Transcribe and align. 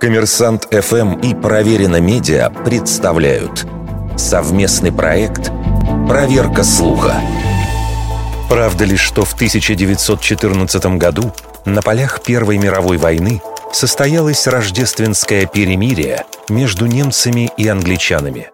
Коммерсант 0.00 0.68
ФМ 0.70 1.14
и 1.20 1.34
Проверено 1.34 2.00
Медиа 2.00 2.50
представляют 2.50 3.66
совместный 4.16 4.92
проект 4.92 5.50
«Проверка 6.06 6.62
слуха». 6.62 7.14
Правда 8.48 8.84
ли, 8.84 8.96
что 8.96 9.24
в 9.24 9.34
1914 9.34 10.86
году 10.98 11.34
на 11.64 11.82
полях 11.82 12.22
Первой 12.22 12.58
мировой 12.58 12.98
войны 12.98 13.42
состоялось 13.72 14.46
рождественское 14.46 15.46
перемирие 15.46 16.24
между 16.48 16.86
немцами 16.86 17.50
и 17.56 17.66
англичанами? 17.66 18.50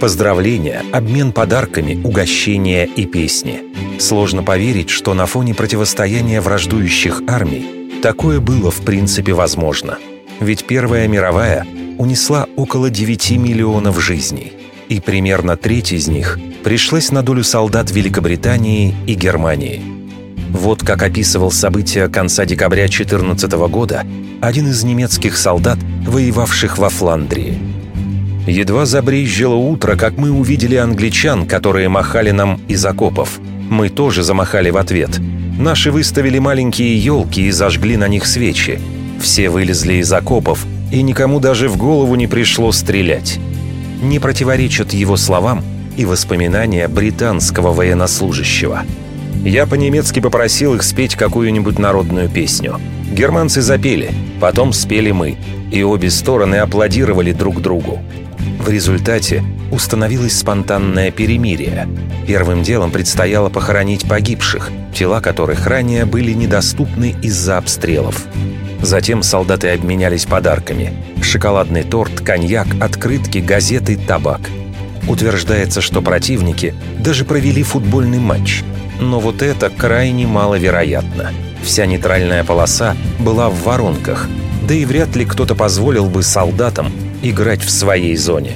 Поздравления, 0.00 0.82
обмен 0.92 1.32
подарками, 1.32 2.00
угощения 2.02 2.86
и 2.86 3.06
песни. 3.06 3.64
Сложно 4.00 4.42
поверить, 4.42 4.88
что 4.88 5.14
на 5.14 5.26
фоне 5.26 5.54
противостояния 5.54 6.40
враждующих 6.40 7.22
армий 7.28 7.81
такое 8.02 8.40
было 8.40 8.70
в 8.70 8.82
принципе 8.82 9.32
возможно. 9.32 9.96
Ведь 10.40 10.66
Первая 10.66 11.06
мировая 11.08 11.64
унесла 11.98 12.46
около 12.56 12.90
9 12.90 13.30
миллионов 13.38 14.02
жизней, 14.02 14.52
и 14.88 15.00
примерно 15.00 15.56
треть 15.56 15.92
из 15.92 16.08
них 16.08 16.38
пришлась 16.64 17.12
на 17.12 17.22
долю 17.22 17.44
солдат 17.44 17.90
Великобритании 17.92 18.94
и 19.06 19.14
Германии. 19.14 19.80
Вот 20.50 20.82
как 20.82 21.02
описывал 21.02 21.50
события 21.50 22.08
конца 22.08 22.44
декабря 22.44 22.88
14 22.88 23.50
года 23.52 24.04
один 24.40 24.68
из 24.68 24.82
немецких 24.82 25.36
солдат, 25.36 25.78
воевавших 26.06 26.78
во 26.78 26.90
Фландрии. 26.90 27.58
Едва 28.46 28.84
забрезжило 28.84 29.54
утро, 29.54 29.96
как 29.96 30.18
мы 30.18 30.32
увидели 30.32 30.74
англичан, 30.74 31.46
которые 31.46 31.88
махали 31.88 32.32
нам 32.32 32.60
из 32.66 32.84
окопов. 32.84 33.38
Мы 33.70 33.88
тоже 33.88 34.24
замахали 34.24 34.70
в 34.70 34.76
ответ. 34.76 35.20
Наши 35.62 35.92
выставили 35.92 36.40
маленькие 36.40 36.98
елки 36.98 37.42
и 37.42 37.52
зажгли 37.52 37.96
на 37.96 38.08
них 38.08 38.26
свечи. 38.26 38.80
Все 39.20 39.48
вылезли 39.48 39.94
из 39.94 40.12
окопов, 40.12 40.66
и 40.90 41.02
никому 41.02 41.38
даже 41.38 41.68
в 41.68 41.76
голову 41.76 42.16
не 42.16 42.26
пришло 42.26 42.72
стрелять. 42.72 43.38
Не 44.02 44.18
противоречат 44.18 44.92
его 44.92 45.16
словам 45.16 45.62
и 45.96 46.04
воспоминания 46.04 46.88
британского 46.88 47.72
военнослужащего. 47.72 48.82
Я 49.44 49.66
по-немецки 49.68 50.18
попросил 50.18 50.74
их 50.74 50.82
спеть 50.82 51.14
какую-нибудь 51.14 51.78
народную 51.78 52.28
песню. 52.28 52.80
Германцы 53.12 53.62
запели, 53.62 54.10
потом 54.40 54.72
спели 54.72 55.12
мы, 55.12 55.36
и 55.70 55.84
обе 55.84 56.10
стороны 56.10 56.56
аплодировали 56.56 57.30
друг 57.30 57.62
другу. 57.62 58.00
В 58.62 58.68
результате 58.68 59.42
установилось 59.72 60.38
спонтанное 60.38 61.10
перемирие. 61.10 61.88
Первым 62.28 62.62
делом 62.62 62.92
предстояло 62.92 63.48
похоронить 63.48 64.08
погибших, 64.08 64.70
тела 64.94 65.20
которых 65.20 65.66
ранее 65.66 66.04
были 66.04 66.32
недоступны 66.32 67.16
из-за 67.22 67.58
обстрелов. 67.58 68.24
Затем 68.80 69.24
солдаты 69.24 69.70
обменялись 69.70 70.26
подарками. 70.26 70.92
Шоколадный 71.20 71.82
торт, 71.82 72.20
коньяк, 72.20 72.68
открытки, 72.80 73.38
газеты, 73.38 73.96
табак. 73.96 74.42
Утверждается, 75.08 75.80
что 75.80 76.00
противники 76.00 76.72
даже 77.00 77.24
провели 77.24 77.64
футбольный 77.64 78.20
матч. 78.20 78.62
Но 79.00 79.18
вот 79.18 79.42
это 79.42 79.70
крайне 79.70 80.28
маловероятно. 80.28 81.32
Вся 81.64 81.84
нейтральная 81.86 82.44
полоса 82.44 82.96
была 83.18 83.50
в 83.50 83.64
воронках, 83.64 84.28
да 84.68 84.74
и 84.74 84.84
вряд 84.84 85.16
ли 85.16 85.24
кто-то 85.24 85.56
позволил 85.56 86.06
бы 86.08 86.22
солдатам 86.22 86.92
играть 87.22 87.62
в 87.62 87.70
своей 87.70 88.16
зоне. 88.16 88.52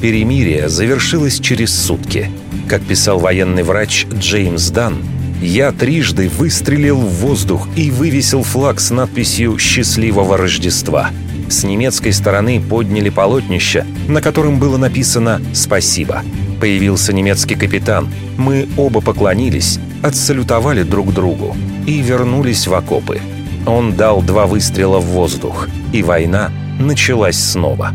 Перемирие 0.00 0.68
завершилось 0.68 1.40
через 1.40 1.74
сутки. 1.74 2.30
Как 2.68 2.82
писал 2.82 3.18
военный 3.18 3.62
врач 3.62 4.06
Джеймс 4.12 4.70
Дан, 4.70 4.96
«Я 5.40 5.72
трижды 5.72 6.28
выстрелил 6.28 6.96
в 6.96 7.08
воздух 7.20 7.68
и 7.76 7.90
вывесил 7.90 8.42
флаг 8.42 8.80
с 8.80 8.90
надписью 8.90 9.58
«Счастливого 9.58 10.36
Рождества». 10.36 11.10
С 11.48 11.64
немецкой 11.64 12.12
стороны 12.12 12.60
подняли 12.60 13.10
полотнище, 13.10 13.84
на 14.08 14.22
котором 14.22 14.58
было 14.58 14.78
написано 14.78 15.42
«Спасибо». 15.52 16.22
Появился 16.60 17.12
немецкий 17.12 17.56
капитан. 17.56 18.08
Мы 18.38 18.68
оба 18.76 19.00
поклонились, 19.00 19.78
отсалютовали 20.02 20.82
друг 20.82 21.12
другу 21.12 21.56
и 21.86 22.00
вернулись 22.00 22.66
в 22.66 22.74
окопы. 22.74 23.20
Он 23.66 23.94
дал 23.94 24.22
два 24.22 24.46
выстрела 24.46 24.98
в 24.98 25.06
воздух, 25.06 25.68
и 25.92 26.02
война 26.02 26.50
началась 26.78 27.38
снова. 27.38 27.92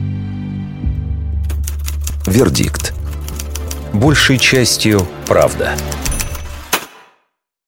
Вердикт. 2.26 2.94
Большей 3.94 4.38
частью 4.38 5.08
правда. 5.28 5.74
Правда. 5.78 6.09